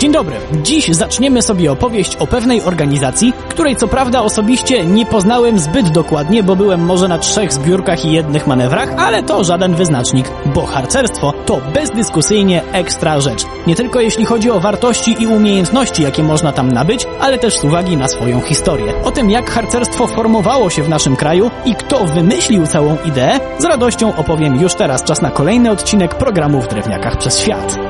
Dzień 0.00 0.12
dobry. 0.12 0.36
Dziś 0.62 0.88
zaczniemy 0.88 1.42
sobie 1.42 1.72
opowieść 1.72 2.16
o 2.16 2.26
pewnej 2.26 2.62
organizacji, 2.62 3.32
której 3.48 3.76
co 3.76 3.88
prawda 3.88 4.22
osobiście 4.22 4.84
nie 4.86 5.06
poznałem 5.06 5.58
zbyt 5.58 5.88
dokładnie, 5.88 6.42
bo 6.42 6.56
byłem 6.56 6.84
może 6.84 7.08
na 7.08 7.18
trzech 7.18 7.52
zbiórkach 7.52 8.04
i 8.04 8.12
jednych 8.12 8.46
manewrach, 8.46 8.94
ale 8.98 9.22
to 9.22 9.44
żaden 9.44 9.74
wyznacznik, 9.74 10.32
bo 10.54 10.66
harcerstwo 10.66 11.32
to 11.46 11.60
bezdyskusyjnie 11.74 12.62
ekstra 12.72 13.20
rzecz. 13.20 13.44
Nie 13.66 13.74
tylko 13.74 14.00
jeśli 14.00 14.24
chodzi 14.24 14.50
o 14.50 14.60
wartości 14.60 15.22
i 15.22 15.26
umiejętności, 15.26 16.02
jakie 16.02 16.22
można 16.22 16.52
tam 16.52 16.72
nabyć, 16.72 17.06
ale 17.20 17.38
też 17.38 17.58
z 17.58 17.64
uwagi 17.64 17.96
na 17.96 18.08
swoją 18.08 18.40
historię. 18.40 18.92
O 19.04 19.10
tym, 19.10 19.30
jak 19.30 19.50
harcerstwo 19.50 20.06
formowało 20.06 20.70
się 20.70 20.82
w 20.82 20.88
naszym 20.88 21.16
kraju 21.16 21.50
i 21.64 21.74
kto 21.74 22.04
wymyślił 22.04 22.66
całą 22.66 22.96
ideę, 23.04 23.40
z 23.58 23.64
radością 23.64 24.16
opowiem 24.16 24.56
już 24.56 24.74
teraz. 24.74 25.04
Czas 25.04 25.22
na 25.22 25.30
kolejny 25.30 25.70
odcinek 25.70 26.14
programu 26.14 26.60
w 26.62 26.68
Drewniakach 26.68 27.16
przez 27.16 27.38
Świat. 27.38 27.89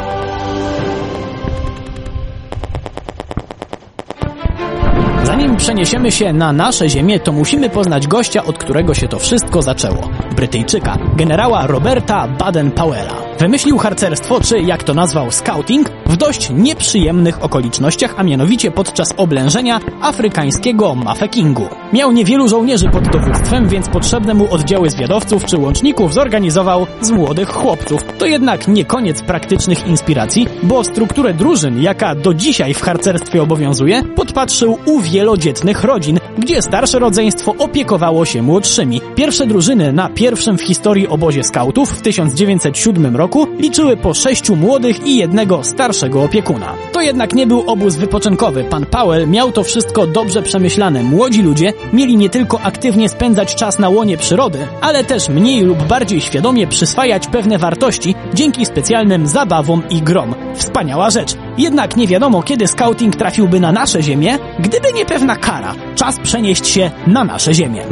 Przeniesiemy 5.60 6.12
się 6.12 6.32
na 6.32 6.52
nasze 6.52 6.88
ziemię, 6.88 7.20
to 7.20 7.32
musimy 7.32 7.70
poznać 7.70 8.06
gościa, 8.06 8.44
od 8.44 8.58
którego 8.58 8.94
się 8.94 9.08
to 9.08 9.18
wszystko 9.18 9.62
zaczęło. 9.62 10.10
Brytyjczyka, 10.40 10.96
generała 11.16 11.66
Roberta 11.66 12.28
Baden-Powella. 12.38 13.14
Wymyślił 13.38 13.78
harcerstwo, 13.78 14.40
czy 14.40 14.60
jak 14.60 14.84
to 14.84 14.94
nazwał 14.94 15.30
scouting, 15.30 15.88
w 16.06 16.16
dość 16.16 16.50
nieprzyjemnych 16.50 17.44
okolicznościach, 17.44 18.14
a 18.16 18.22
mianowicie 18.22 18.70
podczas 18.70 19.14
oblężenia 19.16 19.80
afrykańskiego 20.00 20.94
Mafekingu. 20.94 21.68
Miał 21.92 22.12
niewielu 22.12 22.48
żołnierzy 22.48 22.88
pod 22.88 23.08
dowództwem, 23.08 23.68
więc 23.68 23.88
potrzebne 23.88 24.34
mu 24.34 24.54
oddziały 24.54 24.90
zwiadowców 24.90 25.44
czy 25.44 25.58
łączników 25.58 26.14
zorganizował 26.14 26.86
z 27.00 27.10
młodych 27.10 27.48
chłopców. 27.48 28.04
To 28.18 28.26
jednak 28.26 28.68
nie 28.68 28.84
koniec 28.84 29.22
praktycznych 29.22 29.86
inspiracji, 29.86 30.48
bo 30.62 30.84
strukturę 30.84 31.34
drużyn, 31.34 31.82
jaka 31.82 32.14
do 32.14 32.34
dzisiaj 32.34 32.74
w 32.74 32.82
harcerstwie 32.82 33.42
obowiązuje, 33.42 34.02
podpatrzył 34.02 34.78
u 34.84 35.00
wielodzietnych 35.00 35.84
rodzin, 35.84 36.18
gdzie 36.38 36.62
starsze 36.62 36.98
rodzeństwo 36.98 37.54
opiekowało 37.58 38.24
się 38.24 38.42
młodszymi. 38.42 39.00
Pierwsze 39.14 39.46
drużyny 39.46 39.92
na 39.92 40.08
pierwszym 40.08 40.29
w 40.58 40.62
historii 40.62 41.08
obozie 41.08 41.42
skautów 41.44 41.90
w 41.90 42.02
1907 42.02 43.16
roku 43.16 43.46
liczyły 43.58 43.96
po 43.96 44.14
sześciu 44.14 44.56
młodych 44.56 45.06
i 45.06 45.16
jednego 45.16 45.64
starszego 45.64 46.22
opiekuna. 46.22 46.74
To 46.92 47.00
jednak 47.00 47.34
nie 47.34 47.46
był 47.46 47.64
obóz 47.66 47.96
wypoczynkowy. 47.96 48.64
Pan 48.64 48.86
Powell 48.86 49.28
miał 49.28 49.52
to 49.52 49.64
wszystko 49.64 50.06
dobrze 50.06 50.42
przemyślane. 50.42 51.02
Młodzi 51.02 51.42
ludzie 51.42 51.72
mieli 51.92 52.16
nie 52.16 52.30
tylko 52.30 52.60
aktywnie 52.60 53.08
spędzać 53.08 53.54
czas 53.54 53.78
na 53.78 53.88
łonie 53.88 54.16
przyrody, 54.16 54.58
ale 54.80 55.04
też 55.04 55.28
mniej 55.28 55.62
lub 55.62 55.82
bardziej 55.82 56.20
świadomie 56.20 56.66
przyswajać 56.66 57.26
pewne 57.26 57.58
wartości 57.58 58.14
dzięki 58.34 58.66
specjalnym 58.66 59.26
zabawom 59.26 59.82
i 59.90 60.02
grom. 60.02 60.34
Wspaniała 60.54 61.10
rzecz. 61.10 61.36
Jednak 61.60 61.96
nie 61.96 62.06
wiadomo, 62.06 62.42
kiedy 62.42 62.66
scouting 62.66 63.16
trafiłby 63.16 63.60
na 63.60 63.72
nasze 63.72 64.02
ziemię, 64.02 64.38
gdyby 64.58 64.92
nie 64.92 65.04
pewna 65.04 65.36
kara. 65.36 65.74
Czas 65.94 66.18
przenieść 66.18 66.66
się 66.66 66.90
na 67.06 67.24
nasze 67.24 67.54
ziemię. 67.54 67.82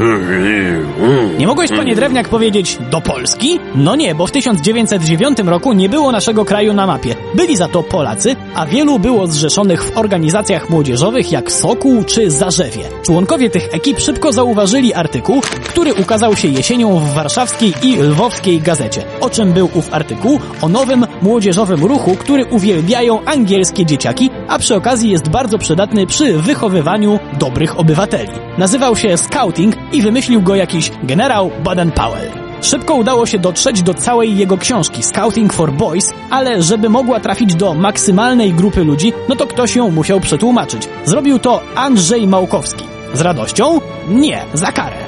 Nie 1.38 1.46
mogłeś, 1.46 1.70
panie 1.70 1.94
Drewniak, 1.94 2.28
powiedzieć 2.28 2.78
do 2.90 3.00
Polski? 3.00 3.60
No 3.74 3.96
nie, 3.96 4.14
bo 4.14 4.26
w 4.26 4.30
1909 4.30 5.38
roku 5.38 5.72
nie 5.72 5.88
było 5.88 6.12
naszego 6.12 6.44
kraju 6.44 6.74
na 6.74 6.86
mapie. 6.86 7.14
Byli 7.34 7.56
za 7.56 7.68
to 7.68 7.82
Polacy, 7.82 8.36
a 8.54 8.66
wielu 8.66 8.98
było 8.98 9.26
zrzeszonych 9.26 9.84
w 9.84 9.98
organizacjach 9.98 10.70
młodzieżowych 10.70 11.32
jak 11.32 11.52
Sokół 11.52 12.04
czy 12.04 12.30
Zarzewie. 12.30 12.82
Członkowie 13.02 13.50
tych 13.50 13.74
ekip 13.74 14.00
szybko 14.00 14.32
zauważyli 14.32 14.94
artykuł, 14.94 15.40
który 15.40 15.94
ukazał 15.94 16.36
się 16.36 16.48
jesienią 16.48 16.98
w 16.98 17.14
warszawskiej 17.14 17.74
i 17.82 17.96
lwowskiej 17.96 18.60
gazecie. 18.60 19.02
O 19.20 19.30
czym 19.30 19.52
był 19.52 19.68
ów 19.74 19.94
artykuł? 19.94 20.40
O 20.62 20.68
nowym 20.68 21.06
młodzieżowym 21.22 21.84
ruchu, 21.84 22.16
który 22.16 22.44
uwielbiają 22.46 23.24
angielskie 23.58 23.86
dzieciaki, 23.86 24.30
a 24.48 24.58
przy 24.58 24.74
okazji 24.74 25.10
jest 25.10 25.28
bardzo 25.28 25.58
przydatny 25.58 26.06
przy 26.06 26.38
wychowywaniu 26.38 27.18
dobrych 27.38 27.78
obywateli. 27.78 28.32
Nazywał 28.58 28.96
się 28.96 29.16
Scouting 29.16 29.74
i 29.92 30.02
wymyślił 30.02 30.42
go 30.42 30.54
jakiś 30.54 30.90
generał 31.02 31.50
Baden-Powell. 31.64 32.30
Szybko 32.62 32.94
udało 32.94 33.26
się 33.26 33.38
dotrzeć 33.38 33.82
do 33.82 33.94
całej 33.94 34.36
jego 34.36 34.58
książki 34.58 35.02
Scouting 35.02 35.52
for 35.52 35.72
Boys, 35.72 36.12
ale 36.30 36.62
żeby 36.62 36.88
mogła 36.88 37.20
trafić 37.20 37.54
do 37.54 37.74
maksymalnej 37.74 38.52
grupy 38.52 38.84
ludzi, 38.84 39.12
no 39.28 39.36
to 39.36 39.46
ktoś 39.46 39.76
ją 39.76 39.90
musiał 39.90 40.20
przetłumaczyć. 40.20 40.88
Zrobił 41.04 41.38
to 41.38 41.60
Andrzej 41.74 42.26
Małkowski. 42.26 42.84
Z 43.14 43.20
radością? 43.20 43.80
Nie, 44.08 44.38
za 44.54 44.72
karę. 44.72 45.07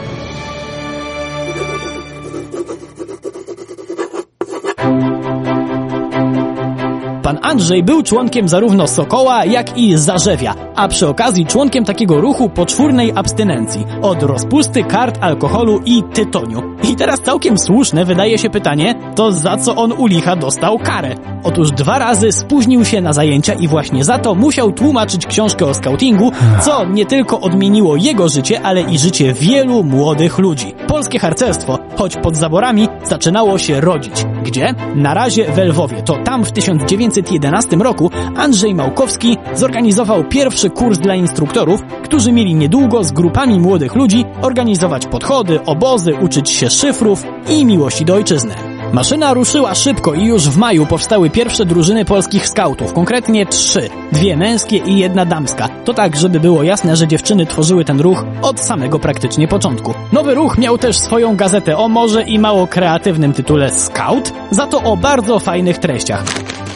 Andrzej 7.50 7.82
był 7.82 8.02
członkiem 8.02 8.48
zarówno 8.48 8.86
Sokoła, 8.86 9.44
jak 9.44 9.78
i 9.78 9.96
Zarzewia, 9.96 10.54
a 10.80 10.88
przy 10.88 11.08
okazji 11.08 11.46
członkiem 11.46 11.84
takiego 11.84 12.20
ruchu 12.20 12.48
poczwórnej 12.48 13.12
abstynencji 13.14 13.86
od 14.02 14.22
rozpusty, 14.22 14.84
kart, 14.84 15.18
alkoholu 15.20 15.80
i 15.84 16.02
tytoniu. 16.02 16.62
I 16.92 16.96
teraz 16.96 17.20
całkiem 17.20 17.58
słuszne 17.58 18.04
wydaje 18.04 18.38
się 18.38 18.50
pytanie, 18.50 18.94
to 19.14 19.32
za 19.32 19.56
co 19.56 19.76
on 19.76 19.92
u 19.92 20.06
licha 20.06 20.36
dostał 20.36 20.78
karę? 20.78 21.14
Otóż 21.42 21.70
dwa 21.70 21.98
razy 21.98 22.32
spóźnił 22.32 22.84
się 22.84 23.00
na 23.00 23.12
zajęcia 23.12 23.54
i 23.54 23.68
właśnie 23.68 24.04
za 24.04 24.18
to 24.18 24.34
musiał 24.34 24.72
tłumaczyć 24.72 25.26
książkę 25.26 25.66
o 25.66 25.74
scoutingu, 25.74 26.32
co 26.62 26.84
nie 26.84 27.06
tylko 27.06 27.40
odmieniło 27.40 27.96
jego 27.96 28.28
życie, 28.28 28.60
ale 28.62 28.80
i 28.80 28.98
życie 28.98 29.32
wielu 29.32 29.84
młodych 29.84 30.38
ludzi. 30.38 30.74
Polskie 30.88 31.18
harcerstwo, 31.18 31.78
choć 31.96 32.16
pod 32.16 32.36
zaborami, 32.36 32.88
zaczynało 33.04 33.58
się 33.58 33.80
rodzić. 33.80 34.24
Gdzie? 34.44 34.74
Na 34.94 35.14
razie 35.14 35.52
w 35.52 35.58
Lwowie. 35.58 36.02
To 36.02 36.16
tam 36.24 36.44
w 36.44 36.52
1911 36.52 37.76
roku 37.76 38.10
Andrzej 38.36 38.74
Małkowski 38.74 39.36
zorganizował 39.54 40.24
pierwszy 40.24 40.69
kurs 40.70 40.98
dla 40.98 41.14
instruktorów, 41.14 41.82
którzy 42.04 42.32
mieli 42.32 42.54
niedługo 42.54 43.04
z 43.04 43.12
grupami 43.12 43.60
młodych 43.60 43.94
ludzi 43.94 44.24
organizować 44.42 45.06
podchody, 45.06 45.64
obozy, 45.64 46.14
uczyć 46.14 46.50
się 46.50 46.70
szyfrów 46.70 47.24
i 47.48 47.64
miłości 47.64 48.04
do 48.04 48.14
ojczyzny. 48.14 48.54
Maszyna 48.92 49.34
ruszyła 49.34 49.74
szybko 49.74 50.14
i 50.14 50.24
już 50.24 50.48
w 50.48 50.58
maju 50.58 50.86
powstały 50.86 51.30
pierwsze 51.30 51.64
drużyny 51.64 52.04
polskich 52.04 52.48
skautów, 52.48 52.92
konkretnie 52.92 53.46
trzy, 53.46 53.90
dwie 54.12 54.36
męskie 54.36 54.76
i 54.76 54.98
jedna 54.98 55.26
damska. 55.26 55.68
To 55.84 55.94
tak, 55.94 56.16
żeby 56.16 56.40
było 56.40 56.62
jasne, 56.62 56.96
że 56.96 57.08
dziewczyny 57.08 57.46
tworzyły 57.46 57.84
ten 57.84 58.00
ruch 58.00 58.24
od 58.42 58.60
samego 58.60 58.98
praktycznie 58.98 59.48
początku. 59.48 59.94
Nowy 60.12 60.34
ruch 60.34 60.58
miał 60.58 60.78
też 60.78 60.98
swoją 60.98 61.36
gazetę 61.36 61.76
o 61.76 61.88
może 61.88 62.22
i 62.22 62.38
mało 62.38 62.66
kreatywnym 62.66 63.32
tytule 63.32 63.70
Scout, 63.70 64.32
za 64.50 64.66
to 64.66 64.82
o 64.82 64.96
bardzo 64.96 65.38
fajnych 65.38 65.78
treściach. 65.78 66.24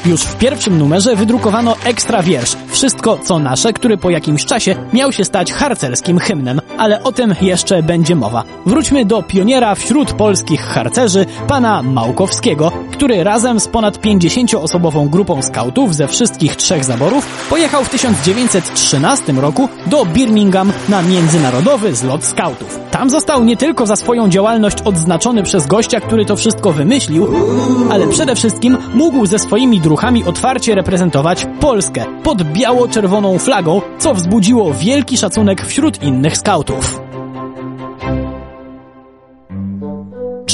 Już 0.07 0.23
w 0.23 0.37
pierwszym 0.37 0.79
numerze 0.79 1.17
wydrukowano 1.17 1.77
ekstra 1.85 2.23
wiersz 2.23 2.57
Wszystko 2.75 3.19
co 3.19 3.39
nasze, 3.39 3.73
który 3.73 3.97
po 3.97 4.11
jakimś 4.11 4.45
czasie 4.45 4.77
miał 4.93 5.13
się 5.13 5.25
stać 5.25 5.53
harcerskim 5.53 6.19
hymnem, 6.19 6.61
ale 6.79 7.03
o 7.03 7.13
tym 7.13 7.35
jeszcze 7.41 7.83
będzie 7.83 8.17
mowa. 8.17 8.45
Wróćmy 8.67 9.05
do 9.05 9.23
pioniera 9.23 9.75
wśród 9.75 10.13
polskich 10.13 10.61
harcerzy, 10.61 11.27
pana 11.49 11.83
Małkowskiego, 11.83 12.73
który 12.93 13.25
razem 13.25 13.61
z 13.61 13.69
ponad 13.69 13.99
50-osobową 13.99 15.09
grupą 15.09 15.43
skautów 15.43 15.95
ze 15.95 16.09
wszystkich 16.09 16.57
trzech 16.57 16.85
zaborów 16.85 17.47
pojechał 17.51 17.85
w 17.85 17.89
1913 17.89 19.33
roku 19.33 19.69
do 19.87 20.07
Birmingham 20.07 20.73
na 20.89 21.03
międzynarodowy 21.03 21.95
zlot 21.95 22.25
skautów. 22.25 22.79
Tam 22.91 23.11
został 23.11 23.45
nie 23.45 23.57
tylko 23.57 23.87
za 23.87 23.97
swoją 23.97 24.29
działalność 24.29 24.83
odznaczony 24.85 25.43
przez 25.43 25.67
gościa, 25.67 26.01
który 26.01 26.25
to 26.25 26.37
wszystko 26.37 26.73
wymyślił, 26.73 27.29
ale 27.91 28.07
przede 28.07 28.35
wszystkim 28.35 28.79
mógł 28.95 29.27
ze 29.27 29.39
swoimi 29.39 29.81
druchami 29.94 30.25
otwarcie 30.25 30.75
reprezentować 30.75 31.47
Polskę 31.60 32.05
pod 32.22 32.43
biało-czerwoną 32.43 33.38
flagą, 33.38 33.81
co 33.99 34.15
wzbudziło 34.15 34.75
wielki 34.75 35.16
szacunek 35.16 35.66
wśród 35.66 36.03
innych 36.03 36.37
skautów. 36.37 37.04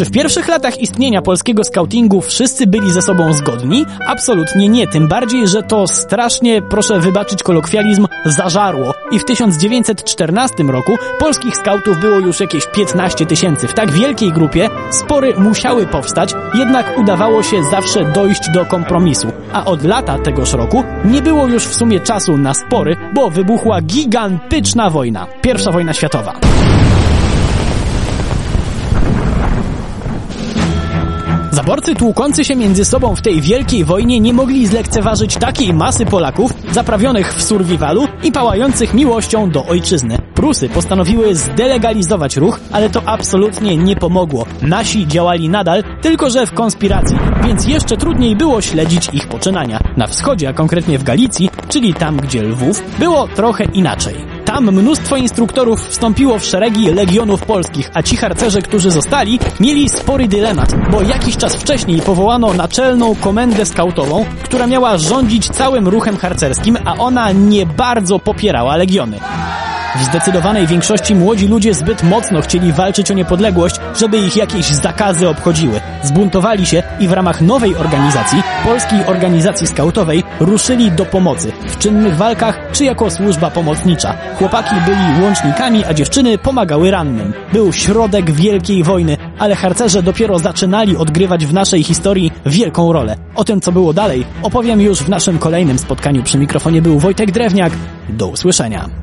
Czy 0.01 0.07
w 0.07 0.11
pierwszych 0.11 0.49
latach 0.49 0.81
istnienia 0.81 1.23
polskiego 1.23 1.65
skautingu 1.65 2.21
wszyscy 2.21 2.67
byli 2.67 2.91
ze 2.91 3.03
sobą 3.03 3.33
zgodni? 3.33 3.87
Absolutnie 4.07 4.69
nie, 4.69 4.87
tym 4.87 5.09
bardziej, 5.09 5.49
że 5.49 5.63
to 5.63 5.87
strasznie, 5.87 6.63
proszę 6.63 7.01
wybaczyć 7.01 7.43
kolokwializm, 7.43 8.07
zażarło. 8.25 8.95
I 9.11 9.19
w 9.19 9.25
1914 9.25 10.63
roku 10.63 10.99
polskich 11.19 11.57
skautów 11.57 12.01
było 12.01 12.19
już 12.19 12.41
jakieś 12.41 12.67
15 12.67 13.27
tysięcy. 13.27 13.69
W 13.69 13.75
tak 13.75 13.93
wielkiej 13.93 14.33
grupie 14.33 14.69
spory 14.91 15.35
musiały 15.39 15.87
powstać, 15.87 16.33
jednak 16.55 16.99
udawało 16.99 17.43
się 17.43 17.65
zawsze 17.65 18.13
dojść 18.13 18.51
do 18.55 18.67
kompromisu. 18.67 19.33
A 19.53 19.65
od 19.65 19.85
lata 19.85 20.19
tegoż 20.19 20.53
roku 20.53 20.85
nie 21.05 21.23
było 21.23 21.47
już 21.47 21.65
w 21.65 21.75
sumie 21.75 22.01
czasu 22.01 22.37
na 22.37 22.55
spory, 22.55 22.97
bo 23.15 23.31
wybuchła 23.31 23.81
gigantyczna 23.81 24.91
wojna. 24.91 25.27
Pierwsza 25.43 25.73
wojna 25.73 25.93
światowa. 25.93 26.50
Dworcy 31.71 31.95
tłukący 31.95 32.45
się 32.45 32.57
między 32.57 32.85
sobą 32.85 33.17
w 33.17 33.23
tej 33.23 33.41
wielkiej 33.41 33.85
wojnie 33.85 34.21
nie 34.21 34.33
mogli 34.33 34.67
zlekceważyć 34.67 35.37
takiej 35.37 35.75
masy 35.75 36.07
Polaków 36.07 36.55
zaprawionych 36.73 37.35
w 37.35 37.43
survivalu 37.43 38.07
i 38.23 38.33
pałających 38.33 38.95
miłością 38.95 39.51
do 39.51 39.67
ojczyzny. 39.67 40.19
Prusy 40.35 40.69
postanowiły 40.69 41.35
zdelegalizować 41.35 42.37
ruch, 42.37 42.61
ale 42.73 42.91
to 42.91 43.03
absolutnie 43.07 43.77
nie 43.77 43.97
pomogło. 43.97 44.47
Nasi 44.63 45.07
działali 45.07 45.49
nadal, 45.49 45.85
tylko 46.03 46.31
że 46.31 46.47
w 46.47 46.53
konspiracji, 46.53 47.19
więc 47.45 47.67
jeszcze 47.67 47.97
trudniej 47.97 48.37
było 48.37 48.61
śledzić 48.61 49.09
ich 49.13 49.29
poczynania. 49.29 49.81
Na 49.97 50.07
wschodzie, 50.07 50.49
a 50.49 50.53
konkretnie 50.53 50.99
w 50.99 51.05
Galicji, 51.05 51.51
czyli 51.69 51.95
tam 51.95 52.17
gdzie 52.17 52.43
Lwów, 52.43 52.83
było 52.99 53.29
trochę 53.29 53.65
inaczej. 53.65 54.30
Tam 54.51 54.65
mnóstwo 54.65 55.17
instruktorów 55.17 55.89
wstąpiło 55.89 56.39
w 56.39 56.45
szeregi 56.45 56.91
legionów 56.91 57.43
polskich, 57.43 57.91
a 57.95 58.03
ci 58.03 58.17
harcerze, 58.17 58.63
którzy 58.63 58.91
zostali, 58.91 59.39
mieli 59.61 59.89
spory 59.89 60.29
dylemat, 60.29 60.91
bo 60.91 61.03
jakiś 61.03 61.37
czas 61.37 61.57
wcześniej 61.57 62.01
powołano 62.01 62.55
naczelną 62.55 63.15
komendę 63.15 63.67
skautową, 63.67 64.25
która 64.43 64.67
miała 64.67 64.99
rządzić 64.99 65.49
całym 65.49 65.89
ruchem 65.89 66.17
harcerskim, 66.17 66.79
a 66.85 66.95
ona 66.95 67.33
nie 67.33 67.67
bardzo 67.67 68.19
popierała 68.19 68.77
legiony. 68.77 69.21
W 69.97 70.05
zdecydowanej 70.05 70.67
większości 70.67 71.15
młodzi 71.15 71.49
ludzie 71.49 71.75
zbyt 71.75 72.03
mocno 72.03 72.41
chcieli 72.41 72.73
walczyć 72.73 73.11
o 73.11 73.15
niepodległość, 73.15 73.77
żeby 73.97 74.19
ich 74.19 74.37
jakieś 74.37 74.65
zakazy 74.67 75.29
obchodziły. 75.29 75.81
Zbuntowali 76.03 76.67
się 76.67 76.83
i 77.01 77.09
w 77.09 77.13
ramach 77.13 77.41
nowej 77.41 77.77
organizacji, 77.77 78.43
Polskiej 78.65 79.07
Organizacji 79.07 79.67
Skautowej, 79.67 80.25
ruszyli 80.41 80.93
do 80.93 81.05
pomocy 81.05 81.53
w 81.67 81.79
czynnych 81.79 82.17
walkach 82.17 82.59
czy 82.73 82.85
jako 82.85 83.11
służba 83.11 83.51
pomocnicza. 83.51 84.15
Chłopaki 84.39 84.75
byli 84.87 85.23
łącznikami, 85.23 85.85
a 85.85 85.95
dziewczyny 85.95 86.39
pomagały 86.39 86.91
rannym. 86.91 87.33
Był 87.53 87.73
środek 87.73 88.31
Wielkiej 88.31 88.83
Wojny, 88.83 89.17
ale 89.39 89.55
harcerze 89.55 90.03
dopiero 90.03 90.39
zaczynali 90.39 90.97
odgrywać 90.97 91.47
w 91.47 91.53
naszej 91.53 91.83
historii 91.83 92.33
wielką 92.47 92.93
rolę. 92.93 93.17
O 93.35 93.45
tym, 93.45 93.61
co 93.61 93.73
było 93.73 93.93
dalej, 93.93 94.25
opowiem 94.43 94.81
już 94.81 94.99
w 94.99 95.09
naszym 95.09 95.39
kolejnym 95.39 95.79
spotkaniu. 95.79 96.23
Przy 96.23 96.39
mikrofonie 96.39 96.83
był 96.83 96.99
Wojtek 96.99 97.31
Drewniak. 97.31 97.73
Do 98.09 98.27
usłyszenia. 98.27 99.00